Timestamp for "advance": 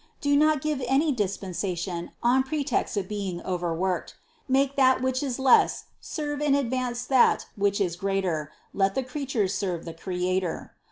6.55-7.05